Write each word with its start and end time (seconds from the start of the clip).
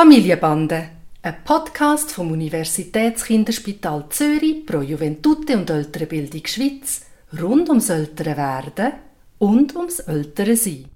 Familienbande, 0.00 0.88
ein 1.20 1.44
Podcast 1.44 2.10
vom 2.12 2.32
Universitätskinderspital 2.32 4.06
Zürich 4.08 4.64
pro 4.64 4.80
Juventute 4.80 5.58
und 5.58 5.68
ältere 5.68 6.06
Bildung 6.06 6.46
Schweiz 6.46 7.02
rund 7.38 7.68
ums 7.68 7.90
ältere 7.90 8.34
Werden 8.34 8.92
und 9.38 9.76
ums 9.76 9.98
ältere 9.98 10.56
Sein. 10.56 10.86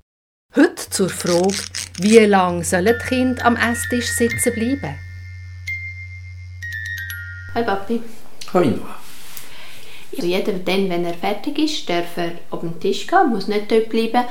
Heute 0.56 0.88
zur 0.88 1.10
Frage, 1.10 1.54
wie 1.98 2.16
lange 2.20 2.64
sollen 2.64 2.96
die 2.98 3.06
Kinder 3.06 3.44
am 3.44 3.56
Esstisch 3.56 4.08
sitzen 4.08 4.54
bleiben? 4.54 4.94
Hi 7.54 7.62
Papi. 7.62 8.00
Hi 8.54 8.66
Noah. 8.68 8.96
Also 10.16 10.26
jeder 10.26 10.54
dann, 10.54 10.88
wenn 10.88 11.04
er 11.04 11.12
fertig 11.12 11.58
ist, 11.58 11.90
darf 11.90 12.16
er 12.16 12.32
auf 12.48 12.60
den 12.60 12.80
Tisch 12.80 13.06
gehen, 13.06 13.28
muss 13.28 13.48
nicht 13.48 13.70
dort 13.70 13.90
bleiben. 13.90 14.24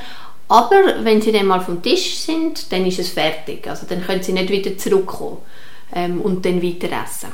Aber 0.54 1.02
wenn 1.04 1.20
sie 1.20 1.32
dann 1.32 1.46
mal 1.46 1.60
vom 1.60 1.82
Tisch 1.82 2.14
sind, 2.14 2.70
dann 2.70 2.86
ist 2.86 3.00
es 3.00 3.08
fertig. 3.08 3.66
Also 3.66 3.86
dann 3.88 4.06
können 4.06 4.22
sie 4.22 4.32
nicht 4.32 4.50
wieder 4.50 4.78
zurückkommen 4.78 5.38
ähm, 5.92 6.20
und 6.20 6.46
dann 6.46 6.62
weiter 6.62 6.86
essen. 7.04 7.32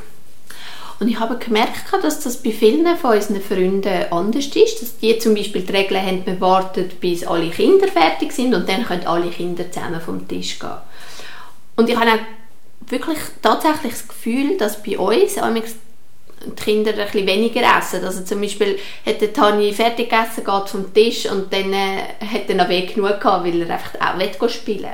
Und 0.99 1.07
ich 1.07 1.21
habe 1.21 1.37
gemerkt, 1.37 1.85
dass 2.01 2.21
das 2.21 2.43
bei 2.43 2.51
vielen 2.51 2.97
von 2.97 3.17
unseren 3.17 3.43
Freunden 3.43 4.11
anders 4.11 4.47
ist, 4.47 4.81
dass 4.81 4.97
die 4.97 5.19
zum 5.19 5.35
Beispiel 5.35 5.61
die 5.61 5.73
Regel 5.73 6.01
haben, 6.01 6.23
man 6.25 6.41
wartet, 6.41 6.99
bis 6.99 7.27
alle 7.27 7.51
Kinder 7.51 7.89
fertig 7.89 8.33
sind 8.33 8.55
und 8.55 8.67
dann 8.67 8.87
können 8.87 9.07
alle 9.07 9.29
Kinder 9.29 9.71
zusammen 9.71 10.01
vom 10.01 10.27
Tisch 10.27 10.59
gehen. 10.59 10.79
Und 11.77 11.91
ich 11.91 11.97
habe 11.97 12.13
auch 12.13 12.91
wirklich 12.91 13.19
tatsächlich 13.43 13.93
das 13.93 14.09
Gefühl, 14.09 14.57
dass 14.57 14.83
bei 14.83 14.99
uns 14.99 15.37
die 16.45 16.63
Kinder 16.63 16.93
ein 16.93 16.97
bisschen 16.97 17.27
weniger 17.27 17.61
essen. 17.79 18.05
Also 18.05 18.23
zum 18.23 18.41
Beispiel 18.41 18.79
hat 19.05 19.21
der 19.21 19.33
Tani 19.33 19.73
fertig 19.73 20.09
gegessen, 20.11 20.45
geht 20.45 20.69
vom 20.69 20.93
Tisch 20.95 21.31
und 21.31 21.53
dann 21.53 21.73
äh, 21.73 21.99
hat 22.21 22.49
er 22.49 22.55
noch 22.55 22.69
Weg 22.69 22.95
genug 22.95 23.21
gehabt, 23.21 23.45
weil 23.45 23.63
er 23.63 23.71
einfach 23.71 23.95
auch 24.01 24.49
spielen 24.49 24.91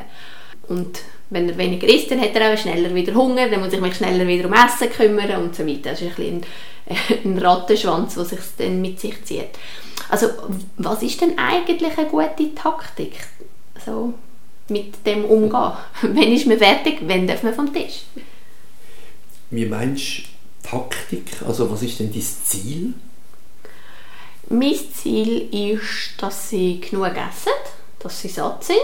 Und 0.69 1.01
wenn 1.31 1.49
er 1.49 1.59
weniger 1.59 1.89
isst, 1.89 2.11
dann 2.11 2.21
hat 2.21 2.35
er 2.35 2.53
auch 2.53 2.59
schneller 2.59 2.95
wieder 2.95 3.15
Hunger, 3.15 3.49
dann 3.49 3.61
muss 3.61 3.73
ich 3.73 3.81
mich 3.81 3.95
schneller 3.97 4.27
wieder 4.27 4.49
um 4.49 4.55
Essen 4.55 4.91
kümmern 4.91 5.43
und 5.43 5.55
so 5.55 5.67
weiter. 5.67 5.91
Das 5.91 6.03
ist 6.03 6.19
ein, 6.19 6.41
bisschen 6.41 6.45
ein, 7.25 7.39
Rattenschwanz, 7.45 8.15
der 8.15 8.25
sich 8.25 8.39
dann 8.59 8.81
mit 8.81 9.01
sich 9.01 9.25
zieht. 9.25 9.51
Also 10.09 10.29
was 10.77 11.03
ist 11.03 11.21
denn 11.21 11.37
eigentlich 11.37 11.99
eine 11.99 12.09
gute 12.09 12.55
Taktik? 12.55 13.15
So 13.85 14.15
mit 14.69 15.07
dem 15.07 15.25
umgehen. 15.25 15.73
Wenn 16.03 16.33
ist 16.33 16.47
man 16.47 16.59
fertig, 16.59 16.99
wenn 17.03 17.27
darf 17.27 17.43
man 17.43 17.55
vom 17.55 17.73
Tisch? 17.73 18.03
Wie 19.51 19.67
meinst 19.67 20.25
Taktik? 20.69 21.43
Also 21.47 21.71
was 21.71 21.83
ist 21.83 21.99
denn 22.01 22.13
dein 22.13 22.23
Ziel? 22.23 22.95
Mein 24.49 24.75
Ziel 24.95 25.49
ist, 25.53 26.15
dass 26.19 26.51
sie 26.51 26.81
genug 26.81 27.09
essen, 27.09 27.53
dass 27.99 28.21
sie 28.21 28.29
satt 28.29 28.65
sind 28.65 28.79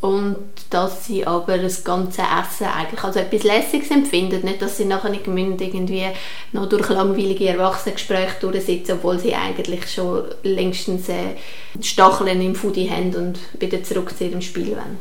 und 0.00 0.36
dass 0.70 1.04
sie 1.04 1.24
aber 1.24 1.58
das 1.58 1.84
ganze 1.84 2.22
Essen 2.22 2.66
eigentlich 2.66 3.04
als 3.04 3.14
etwas 3.14 3.44
Lässiges 3.44 3.92
empfinden. 3.92 4.44
Nicht, 4.44 4.60
dass 4.60 4.76
sie 4.76 4.84
nachher 4.84 5.10
nicht 5.10 5.28
irgendwie 5.28 6.08
noch 6.50 6.68
durch 6.68 6.88
langweilige 6.88 7.48
Erwachsenengespräche 7.48 8.40
durchsitzen, 8.40 8.92
obwohl 8.94 9.20
sie 9.20 9.34
eigentlich 9.34 9.88
schon 9.88 10.24
längstens 10.42 11.08
äh, 11.08 11.36
Stacheln 11.80 12.42
im 12.42 12.56
Foodie 12.56 12.90
haben 12.90 13.14
und 13.14 13.38
wieder 13.60 13.84
zurück 13.84 14.16
zu 14.18 14.24
ihrem 14.24 14.42
Spiel 14.42 14.72
wollen. 14.72 14.98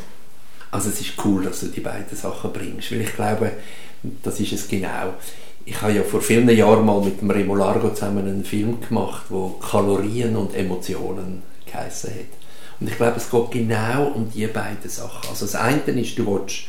Also 0.69 0.89
es 0.89 1.01
ist 1.01 1.13
cool, 1.25 1.43
dass 1.43 1.61
du 1.61 1.67
die 1.67 1.81
beiden 1.81 2.15
Sachen 2.15 2.53
bringst, 2.53 2.91
weil 2.91 3.01
ich 3.01 3.15
glaube, 3.15 3.53
das 4.23 4.39
ist 4.39 4.53
es 4.53 4.67
genau 4.67 5.15
ich 5.65 5.81
habe 5.81 5.93
ja 5.93 6.03
vor 6.03 6.21
vielen 6.21 6.49
Jahren 6.49 6.85
mal 6.85 7.01
mit 7.01 7.21
dem 7.21 7.29
Remo 7.29 7.55
Largo 7.55 7.93
zusammen 7.93 8.27
einen 8.27 8.45
Film 8.45 8.79
gemacht, 8.81 9.23
wo 9.29 9.49
Kalorien 9.49 10.35
und 10.35 10.55
Emotionen 10.55 11.43
geheissen 11.65 12.11
hat. 12.11 12.79
Und 12.79 12.89
ich 12.89 12.97
glaube, 12.97 13.17
es 13.17 13.29
geht 13.29 13.51
genau 13.51 14.07
um 14.07 14.29
die 14.31 14.47
beiden 14.47 14.89
Sachen. 14.89 15.29
Also 15.29 15.45
das 15.45 15.55
eine 15.55 15.81
ist, 15.81 16.17
du 16.17 16.25
willst, 16.25 16.63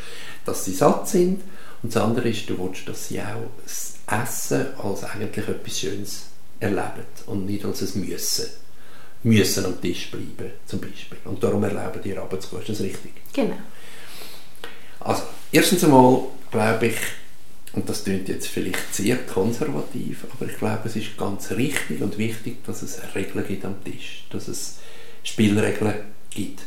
dass 0.44 0.64
sie 0.64 0.74
satt 0.74 1.08
sind 1.08 1.40
und 1.82 1.94
das 1.94 2.02
andere 2.02 2.28
ist, 2.28 2.48
du 2.48 2.58
willst, 2.58 2.88
dass 2.88 3.08
sie 3.08 3.20
auch 3.20 3.50
das 3.62 3.94
Essen 4.06 4.66
als 4.78 5.04
eigentlich 5.04 5.48
etwas 5.48 5.78
Schönes 5.78 6.26
erleben 6.60 7.06
und 7.26 7.46
nicht 7.46 7.64
als 7.64 7.94
ein 7.94 8.06
Müssen. 8.06 8.46
Müssen 9.24 9.64
am 9.64 9.80
Tisch 9.80 10.10
bleiben, 10.10 10.52
zum 10.66 10.80
Beispiel. 10.80 11.18
Und 11.24 11.42
darum 11.42 11.62
erleben 11.62 12.00
die 12.04 12.16
Abends 12.16 12.46
Ist 12.46 12.68
das 12.68 12.80
richtig? 12.80 13.12
Genau. 13.32 13.56
Also, 14.98 15.22
erstens 15.52 15.84
einmal 15.84 16.24
glaube 16.50 16.88
ich, 16.88 16.96
und 17.74 17.88
das 17.88 18.04
klingt 18.04 18.28
jetzt 18.28 18.48
vielleicht 18.48 18.94
sehr 18.94 19.16
konservativ, 19.16 20.26
aber 20.30 20.50
ich 20.50 20.58
glaube, 20.58 20.82
es 20.84 20.96
ist 20.96 21.16
ganz 21.16 21.50
richtig 21.52 22.02
und 22.02 22.18
wichtig, 22.18 22.62
dass 22.64 22.82
es 22.82 23.00
Regeln 23.14 23.46
gibt 23.46 23.64
am 23.64 23.82
Tisch, 23.82 24.24
dass 24.30 24.48
es 24.48 24.78
Spielregeln 25.24 25.94
gibt. 26.30 26.60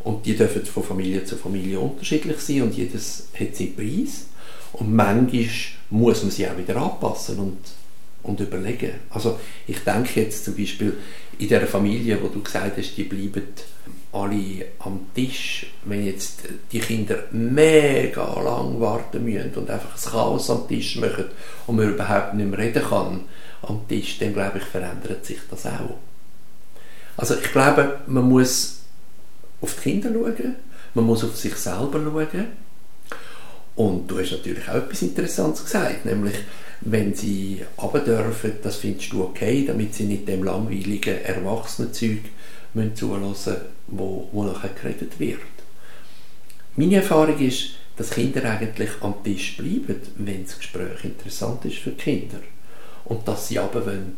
Und 0.00 0.24
die 0.24 0.36
dürfen 0.36 0.64
von 0.64 0.84
Familie 0.84 1.24
zu 1.24 1.36
Familie 1.36 1.80
unterschiedlich 1.80 2.38
sein 2.38 2.62
und 2.62 2.76
jedes 2.76 3.28
hat 3.38 3.56
seinen 3.56 3.74
Preis. 3.74 4.26
Und 4.72 4.94
manchmal 4.94 5.48
muss 5.90 6.22
man 6.22 6.30
sie 6.30 6.48
auch 6.48 6.56
wieder 6.56 6.76
anpassen 6.76 7.38
und, 7.38 7.58
und 8.26 8.40
überlegen. 8.40 8.92
Also 9.10 9.38
ich 9.66 9.78
denke 9.80 10.20
jetzt 10.20 10.44
zum 10.44 10.56
Beispiel 10.56 10.96
in 11.38 11.48
der 11.48 11.66
Familie, 11.66 12.18
wo 12.22 12.28
du 12.28 12.42
gesagt 12.42 12.78
hast, 12.78 12.96
die 12.96 13.04
bleiben 13.04 13.42
alle 14.12 14.66
am 14.78 15.00
Tisch, 15.14 15.66
wenn 15.84 16.06
jetzt 16.06 16.42
die 16.72 16.78
Kinder 16.78 17.24
mega 17.32 18.40
lang 18.40 18.80
warten 18.80 19.24
müssen 19.24 19.52
und 19.54 19.70
einfach 19.70 19.94
ein 19.94 20.10
Chaos 20.10 20.48
am 20.50 20.66
Tisch 20.66 20.96
machen 20.96 21.26
und 21.66 21.76
man 21.76 21.90
überhaupt 21.90 22.34
nicht 22.34 22.48
mehr 22.48 22.58
reden 22.58 22.82
kann 22.82 23.20
am 23.62 23.86
Tisch, 23.88 24.18
dann 24.18 24.32
glaube 24.32 24.58
ich, 24.58 24.64
verändert 24.64 25.24
sich 25.24 25.38
das 25.50 25.66
auch. 25.66 25.98
Also 27.16 27.34
ich 27.34 27.52
glaube, 27.52 28.00
man 28.06 28.28
muss 28.28 28.80
auf 29.60 29.74
die 29.74 29.90
Kinder 29.90 30.10
schauen, 30.12 30.56
man 30.94 31.04
muss 31.04 31.24
auf 31.24 31.36
sich 31.36 31.54
selber 31.56 32.00
schauen 32.02 32.46
und 33.76 34.10
du 34.10 34.18
hast 34.18 34.32
natürlich 34.32 34.68
auch 34.68 34.76
etwas 34.76 35.02
Interessantes 35.02 35.64
gesagt, 35.64 36.04
nämlich 36.04 36.34
wenn 36.80 37.14
sie 37.14 37.62
runter 37.78 38.00
dürfen, 38.00 38.52
das 38.62 38.76
findest 38.76 39.12
du 39.12 39.24
okay, 39.24 39.64
damit 39.66 39.94
sie 39.94 40.04
nicht 40.04 40.26
dem 40.26 40.44
langweiligen 40.44 41.22
Erwachsenenzeug 41.22 42.20
zulassen 42.94 43.56
wo, 43.86 44.28
wo 44.32 44.44
nachher 44.44 44.70
geredet 44.70 45.18
wird. 45.18 45.40
Meine 46.76 46.96
Erfahrung 46.96 47.38
ist, 47.38 47.70
dass 47.96 48.10
Kinder 48.10 48.44
eigentlich 48.44 48.90
am 49.00 49.14
Tisch 49.24 49.56
bleiben, 49.56 50.00
wenn 50.16 50.44
das 50.44 50.58
Gespräch 50.58 51.04
interessant 51.04 51.64
ist 51.64 51.78
für 51.78 51.90
die 51.90 51.96
Kinder. 51.96 52.40
Und 53.04 53.26
dass 53.26 53.48
sie 53.48 53.58
aber 53.58 53.86
wollen, 53.86 54.14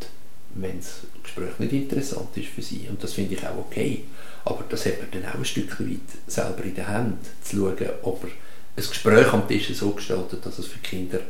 wenn 0.54 0.78
das 0.78 1.02
Gespräch 1.22 1.58
nicht 1.58 1.72
interessant 1.72 2.36
ist 2.36 2.48
für 2.48 2.62
sie. 2.62 2.86
Und 2.88 3.02
das 3.04 3.12
finde 3.12 3.34
ich 3.34 3.47
auch 3.47 3.58
okay. 3.58 4.04
Aber 4.44 4.64
das 4.68 4.86
hat 4.86 4.98
man 4.98 5.10
dann 5.12 5.30
auch 5.30 5.36
ein 5.36 5.44
Stück 5.44 5.78
weit 5.78 6.00
selber 6.26 6.64
in 6.64 6.74
der 6.74 6.88
Hand, 6.88 7.18
zu 7.42 7.56
schauen, 7.56 7.91
ob 8.02 8.24
er 8.24 8.30
ein 8.78 8.89
Gespräch 8.89 9.33
am 9.33 9.47
Tisch 9.49 9.69
so 9.75 9.91
gestaltet, 9.91 10.44
dass 10.44 10.59
es 10.59 10.66
für 10.66 10.78
Kinder 10.78 11.21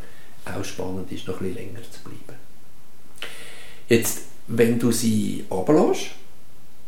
auch 0.44 0.64
spannend 0.64 1.10
ist, 1.12 1.26
noch 1.26 1.40
ein 1.40 1.54
länger 1.54 1.80
zu 1.90 2.00
bleiben. 2.04 2.38
Jetzt, 3.88 4.22
wenn 4.46 4.78
du 4.78 4.92
sie 4.92 5.44
runterlässt, 5.50 6.10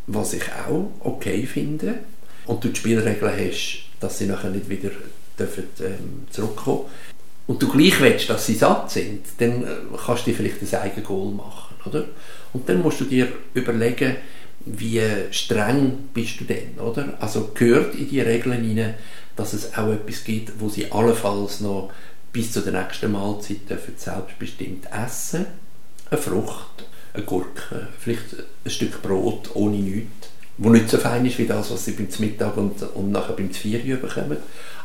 was 0.07 0.33
ich 0.35 0.45
auch 0.53 0.91
okay 1.01 1.47
finde, 1.47 2.01
und 2.47 2.65
du 2.65 2.69
die 2.69 2.77
Spielregeln 2.77 3.33
hast, 3.33 3.85
dass 4.01 4.19
sie 4.19 4.27
nachher 4.27 4.51
nicht 4.51 4.69
wieder 4.69 4.91
dürfen, 5.39 5.65
ähm, 5.81 6.27
zurückkommen 6.31 6.87
und 7.47 7.63
du 7.63 7.69
gleich 7.69 8.01
willst, 8.01 8.29
dass 8.29 8.47
sie 8.47 8.55
satt 8.55 8.91
sind, 8.91 9.25
dann 9.39 9.63
äh, 9.63 9.67
kannst 10.05 10.27
du 10.27 10.31
dir 10.31 10.37
vielleicht 10.37 10.63
ein 10.63 10.81
eigenes 10.81 11.07
Goal 11.07 11.33
machen, 11.33 11.77
oder? 11.85 12.07
Und 12.53 12.69
dann 12.69 12.83
musst 12.83 13.01
du 13.01 13.05
dir 13.05 13.29
überlegen, 13.55 14.17
wie 14.67 15.01
streng 15.31 16.09
bist 16.13 16.41
du 16.41 16.45
denn, 16.45 16.79
oder? 16.79 17.17
Also 17.21 17.53
gehört 17.55 17.95
in 17.95 18.09
die 18.09 18.21
Regeln 18.21 18.63
hinein, 18.63 18.95
dass 19.41 19.55
es 19.55 19.75
auch 19.75 19.89
etwas 19.89 20.23
gibt, 20.23 20.61
wo 20.61 20.69
sie 20.69 20.93
allenfalls 20.93 21.61
noch 21.61 21.91
bis 22.31 22.53
zur 22.53 22.71
nächsten 22.71 23.11
Mahlzeit 23.11 23.69
dürfen 23.69 23.95
selbstbestimmt 23.97 24.87
essen, 24.93 25.47
eine 26.11 26.21
Frucht 26.21 26.85
eine 27.15 27.25
Gurke, 27.25 27.89
vielleicht 27.99 28.37
ein 28.65 28.71
Stück 28.71 29.03
Brot 29.03 29.51
ohne 29.55 29.77
nichts, 29.77 30.29
wo 30.59 30.69
nicht 30.69 30.91
so 30.91 30.99
fein 30.99 31.25
ist 31.25 31.39
wie 31.39 31.47
das, 31.47 31.71
was 31.71 31.87
sie 31.87 31.93
beim 31.93 32.09
Mittag 32.19 32.57
und, 32.59 32.83
und 32.95 33.11
nachher 33.11 33.33
beim 33.33 33.51
Vier 33.51 33.97
bekommen, 33.97 34.37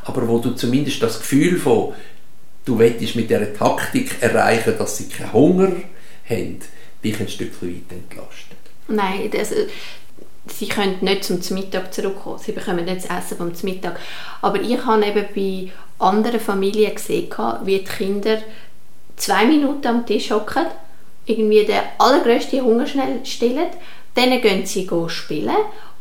aber 0.04 0.26
wo 0.26 0.38
du 0.38 0.52
zumindest 0.52 1.02
das 1.02 1.18
Gefühl 1.18 1.58
von, 1.58 1.92
du 2.64 2.78
willst 2.78 3.14
mit 3.14 3.28
dieser 3.28 3.52
Taktik 3.52 4.16
erreichen, 4.22 4.74
dass 4.78 4.96
sie 4.96 5.08
keinen 5.08 5.34
Hunger 5.34 5.72
haben, 6.28 6.60
dich 7.04 7.20
ein 7.20 7.28
Stück 7.28 7.62
weit 7.62 7.92
entlastet. 7.92 8.56
Nein, 8.88 9.30
äh, 9.32 9.66
sie 10.48 10.68
können 10.68 10.98
nicht 11.00 11.24
zum 11.24 11.40
Mittag 11.50 11.92
zurückkommen. 11.92 12.38
Sie 12.38 12.52
bekommen 12.52 12.84
nicht 12.84 13.04
das 13.04 13.18
Essen 13.18 13.36
vom 13.36 13.52
Mittag. 13.62 13.98
Aber 14.42 14.60
ich 14.60 14.84
habe 14.84 15.04
eben 15.04 15.26
bei 15.34 15.72
anderen 16.04 16.40
Familien 16.40 16.94
gesehen, 16.94 17.28
wie 17.64 17.78
die 17.78 17.84
Kinder 17.84 18.38
zwei 19.16 19.46
Minuten 19.46 19.86
am 19.86 20.06
Tisch 20.06 20.30
hocken 20.30 20.66
irgendwie 21.26 21.64
den 21.64 21.80
allergrößten 21.98 22.62
Hunger 22.62 22.86
schnell 22.86 23.24
stillen. 23.24 23.66
Dann 24.14 24.40
gehen 24.40 24.64
sie 24.64 24.88
spielen 25.08 25.50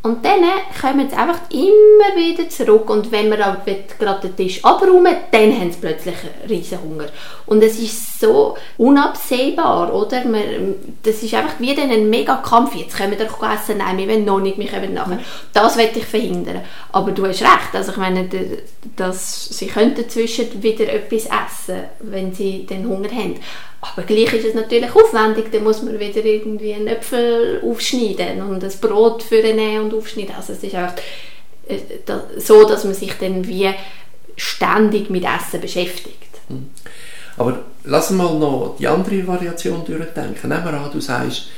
Und 0.04 0.24
dann 0.24 0.44
kommen 0.80 1.10
sie 1.10 1.16
einfach 1.16 1.42
immer 1.50 2.16
wieder 2.16 2.48
zurück 2.48 2.90
und 2.90 3.12
wenn 3.12 3.30
auch 3.42 3.66
gerade 3.66 4.28
den 4.28 4.36
Tisch 4.36 4.64
abräumen, 4.64 5.16
dann 5.32 5.60
haben 5.60 5.72
sie 5.72 5.80
plötzlich 5.82 6.16
riesen 6.48 6.82
Hunger. 6.82 7.08
Und 7.48 7.64
es 7.64 7.80
ist 7.80 8.15
so 8.20 8.58
unabsehbar, 8.78 9.94
oder? 9.94 10.24
das 11.04 11.24
ist 11.24 11.34
einfach 11.34 11.60
wie 11.60 11.78
ein 11.78 12.10
mega 12.10 12.38
Kampf. 12.38 12.76
Jetzt 12.76 12.98
können 12.98 13.18
wir 13.18 13.26
doch 13.26 13.42
essen, 13.44 13.78
nein, 13.78 13.98
wir 13.98 14.08
wollen 14.08 14.26
noch 14.26 14.40
nicht, 14.40 14.58
wir 14.58 14.68
kommen 14.68 14.94
nachher. 14.94 15.20
Das 15.54 15.78
will 15.78 15.90
ich 15.94 16.06
verhindern. 16.06 16.62
Aber 16.92 17.12
du 17.12 17.26
hast 17.26 17.42
recht, 17.42 17.74
also 17.74 17.92
ich 17.92 17.98
meine, 17.98 18.30
dass 18.96 19.50
sie 19.50 19.68
könnten 19.68 20.04
dazwischen 20.04 20.62
wieder 20.62 20.92
etwas 20.92 21.26
essen, 21.26 21.84
wenn 22.00 22.34
sie 22.34 22.66
den 22.66 22.88
Hunger 22.88 23.10
haben. 23.12 23.36
Aber 23.82 24.04
gleich 24.04 24.34
ist 24.34 24.46
es 24.46 24.56
natürlich 24.56 24.96
aufwendig, 24.96 25.52
dann 25.52 25.64
muss 25.64 25.84
man 25.84 26.00
wieder 26.00 26.24
irgendwie 26.24 26.74
einen 26.74 26.88
Äpfel 26.88 27.62
aufschneiden 27.64 28.42
und 28.42 28.64
ein 28.64 28.74
Brot 28.82 29.24
für 29.24 29.44
und 29.82 29.94
aufschneiden. 29.94 30.36
Also 30.36 30.54
es 30.54 30.64
ist 30.64 30.76
einfach 30.76 30.96
äh, 31.68 31.78
so, 32.38 32.68
dass 32.68 32.84
man 32.84 32.94
sich 32.94 33.14
dann 33.20 33.48
wie 33.48 33.70
ständig 34.38 35.10
mit 35.10 35.24
Essen 35.24 35.62
beschäftigt. 35.62 36.16
Hm. 36.48 36.70
Aber 37.38 37.60
lass 37.84 38.10
mal 38.12 38.38
noch 38.40 38.76
die 38.80 38.88
andere 38.88 39.26
Variation 39.28 39.86
durchdenken. 39.86 40.50
Nehmen 40.50 40.66
wir 40.66 40.74
an, 40.74 40.92
du 40.92 41.02
sagst, 41.02 41.50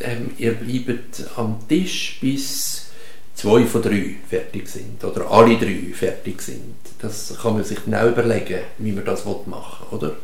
ähm, 0.00 0.30
ihr 0.38 0.52
bleibt 0.54 1.24
am 1.36 1.58
Tisch, 1.68 2.18
bis 2.20 2.86
zwei 3.34 3.64
von 3.66 3.82
drei 3.82 4.16
fertig 4.28 4.68
sind 4.68 5.02
oder 5.04 5.30
alle 5.30 5.56
drei 5.56 5.92
fertig 5.94 6.42
sind. 6.42 6.74
Das 7.00 7.34
kann 7.40 7.54
man 7.54 7.64
sich 7.64 7.84
genau 7.84 8.08
überlegen, 8.08 8.60
wie 8.78 8.92
man 8.92 9.04
das 9.04 9.24
machen 9.24 9.86
will, 9.90 9.98
oder? 9.98 10.16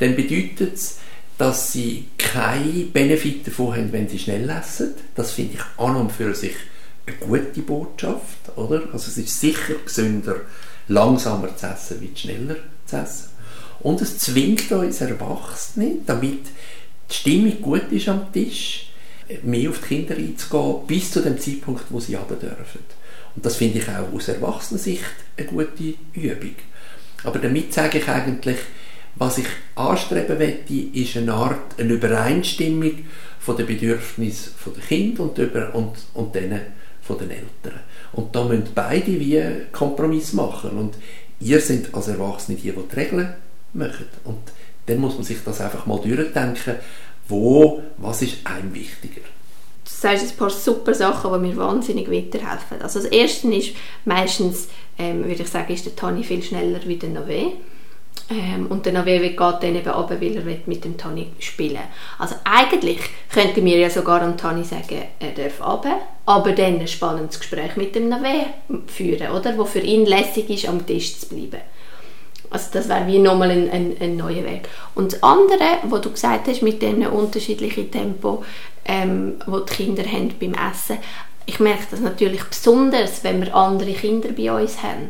dann 0.00 0.16
bedeutet 0.16 0.74
es, 0.74 0.98
dass 1.38 1.72
sie 1.72 2.08
keine 2.18 2.84
Benefit 2.84 3.46
davon 3.46 3.76
haben, 3.76 3.92
wenn 3.92 4.08
sie 4.08 4.18
schnell 4.18 4.48
essen. 4.50 4.94
Das 5.14 5.32
finde 5.32 5.54
ich 5.54 5.82
an 5.82 5.96
und 5.96 6.12
für 6.12 6.34
sich 6.34 6.54
eine 7.06 7.16
gute 7.16 7.60
Botschaft, 7.60 8.56
oder? 8.56 8.82
Also 8.92 9.10
es 9.10 9.18
ist 9.18 9.40
sicher 9.40 9.74
gesünder, 9.84 10.36
langsamer 10.88 11.56
zu 11.56 11.66
essen, 11.66 12.00
wie 12.00 12.18
schneller 12.18 12.56
zu 12.86 12.96
essen. 12.96 13.29
Und 13.80 14.00
es 14.02 14.18
zwingt 14.18 14.70
uns 14.72 15.00
Erwachsene, 15.00 15.96
damit 16.06 16.40
die 17.10 17.14
Stimmung 17.14 17.60
gut 17.62 17.90
ist 17.90 18.08
am 18.08 18.32
Tisch, 18.32 18.90
mehr 19.42 19.70
auf 19.70 19.80
die 19.80 19.94
Kinder 19.94 20.16
einzugehen, 20.16 20.86
bis 20.86 21.10
zu 21.10 21.20
dem 21.20 21.38
Zeitpunkt, 21.38 21.84
wo 21.90 22.00
sie 22.00 22.14
runter 22.14 22.36
dürfen. 22.36 22.80
Und 23.34 23.46
das 23.46 23.56
finde 23.56 23.78
ich 23.78 23.88
auch 23.88 24.12
aus 24.12 24.28
Erwachsenensicht 24.28 25.04
eine 25.36 25.46
gute 25.46 25.94
Übung. 26.14 26.56
Aber 27.24 27.38
damit 27.38 27.72
sage 27.72 27.98
ich 27.98 28.08
eigentlich, 28.08 28.58
was 29.16 29.38
ich 29.38 29.46
anstreben 29.74 30.38
möchte, 30.38 30.74
ist 30.74 31.16
eine 31.16 31.34
Art 31.34 31.78
eine 31.78 31.92
Übereinstimmung 31.94 32.92
von 33.38 33.56
den 33.56 33.66
Bedürfnissen 33.66 34.52
der 34.66 34.82
Kinder 34.82 35.24
und, 35.24 35.38
über, 35.38 35.74
und, 35.74 35.92
und 36.14 36.34
denen 36.34 36.60
von 37.02 37.18
den 37.18 37.30
Eltern. 37.30 37.80
Und 38.12 38.34
da 38.34 38.44
müssen 38.44 38.68
beide 38.74 39.18
wie 39.18 39.42
Kompromiss 39.72 40.32
machen. 40.32 40.70
Und 40.70 40.94
ihr 41.40 41.60
seid 41.60 41.94
als 41.94 42.08
Erwachsene 42.08 42.56
die, 42.56 42.70
die 42.70 42.76
die 42.76 42.96
Regeln 42.96 43.34
machen. 43.72 44.06
Und 44.24 44.38
dann 44.86 44.98
muss 44.98 45.14
man 45.14 45.24
sich 45.24 45.38
das 45.44 45.60
einfach 45.60 45.86
mal 45.86 45.98
durchdenken, 45.98 46.76
wo, 47.28 47.82
was 47.98 48.22
ist 48.22 48.38
einem 48.44 48.74
wichtiger. 48.74 49.20
Du 49.20 49.90
sagst 49.90 50.32
ein 50.32 50.36
paar 50.36 50.50
super 50.50 50.94
Sachen, 50.94 51.32
die 51.32 51.48
mir 51.48 51.56
wahnsinnig 51.56 52.10
weiterhelfen. 52.10 52.82
Also 52.82 53.00
das 53.00 53.10
Erste 53.10 53.52
ist 53.54 53.74
meistens, 54.04 54.68
ähm, 54.98 55.24
würde 55.24 55.42
ich 55.42 55.48
sagen, 55.48 55.72
ist 55.72 55.86
der 55.86 55.96
Tani 55.96 56.24
viel 56.24 56.42
schneller 56.42 56.80
wie 56.86 56.96
der 56.96 57.10
Nové. 57.10 57.52
Ähm, 58.30 58.66
und 58.68 58.86
der 58.86 58.92
Navewe 58.92 59.30
geht 59.30 59.38
dann 59.38 59.74
eben 59.74 59.90
runter, 59.90 60.20
weil 60.20 60.36
er 60.36 60.44
mit 60.66 60.84
dem 60.84 60.96
Tani 60.96 61.32
spielen 61.40 61.80
Also 62.18 62.36
eigentlich 62.44 63.00
könnte 63.32 63.60
mir 63.60 63.78
ja 63.78 63.90
sogar 63.90 64.22
am 64.22 64.36
Tani 64.36 64.62
sagen, 64.62 65.02
er 65.18 65.32
darf 65.32 65.60
runter, 65.60 65.98
aber 66.26 66.52
dann 66.52 66.78
ein 66.78 66.86
spannendes 66.86 67.40
Gespräch 67.40 67.76
mit 67.76 67.94
dem 67.96 68.08
Navewe 68.08 68.46
führen, 68.86 69.32
oder? 69.32 69.58
Wo 69.58 69.64
für 69.64 69.80
ihn 69.80 70.06
lässig 70.06 70.48
ist, 70.48 70.68
am 70.68 70.86
Tisch 70.86 71.18
zu 71.18 71.28
bleiben. 71.28 71.60
Also 72.50 72.66
das 72.72 72.88
wäre 72.88 73.06
wie 73.06 73.18
nochmal 73.18 73.50
ein, 73.50 73.70
ein, 73.70 73.96
ein 74.00 74.16
neuer 74.16 74.44
Weg. 74.44 74.68
Und 74.94 75.12
das 75.12 75.22
andere, 75.22 75.78
was 75.84 76.00
du 76.00 76.10
gesagt 76.10 76.48
hast, 76.48 76.62
mit 76.62 76.82
dem 76.82 77.02
unterschiedlichen 77.06 77.90
Tempo, 77.90 78.44
ähm, 78.84 79.36
wo 79.46 79.60
die 79.60 79.72
Kinder 79.72 80.02
haben 80.02 80.34
beim 80.38 80.54
Essen, 80.54 80.98
ich 81.46 81.60
merke 81.60 81.86
das 81.90 82.00
natürlich 82.00 82.42
besonders, 82.44 83.24
wenn 83.24 83.40
wir 83.40 83.54
andere 83.54 83.92
Kinder 83.92 84.28
bei 84.36 84.52
uns 84.52 84.82
haben. 84.82 85.08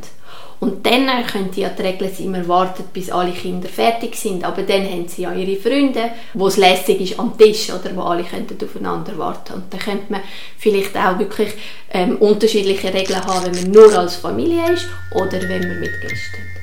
Und 0.61 0.85
dann 0.85 1.07
können 1.27 1.51
ja 1.55 1.71
die 1.71 1.83
Regeln 1.83 2.15
sein, 2.15 2.31
man 2.31 2.47
wartet, 2.47 2.93
bis 2.93 3.11
alle 3.11 3.33
Kinder 3.33 3.69
fertig 3.69 4.15
sind. 4.15 4.45
Aber 4.45 4.63
dann 4.63 4.85
haben 4.85 5.09
sie 5.09 5.23
ja 5.23 5.33
ihre 5.33 5.59
Freunde, 5.59 6.11
wo 6.35 6.49
es 6.49 6.59
lässig 6.59 7.01
ist 7.01 7.19
am 7.19 7.37
Tisch, 7.39 7.71
oder 7.71 7.97
wo 7.97 8.03
alle 8.03 8.25
könnten 8.25 8.63
aufeinander 8.63 9.17
warten. 9.17 9.55
Und 9.55 9.73
dann 9.73 9.81
könnte 9.81 10.13
man 10.13 10.21
vielleicht 10.59 10.95
auch 10.99 11.19
wirklich 11.19 11.55
ähm, 11.91 12.19
unterschiedliche 12.19 12.93
Regeln 12.93 13.25
haben, 13.25 13.47
wenn 13.47 13.63
man 13.63 13.71
nur 13.71 13.99
als 13.99 14.17
Familie 14.17 14.73
ist 14.73 14.87
oder 15.15 15.41
wenn 15.41 15.67
man 15.67 15.81
mit 15.81 15.93
Gästen 16.03 16.60